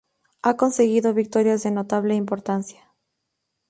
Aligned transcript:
Ha 0.41 0.55
conseguido 0.57 1.13
victorias 1.13 1.61
de 1.61 1.69
notable 1.69 2.15
importancia. 2.15 2.91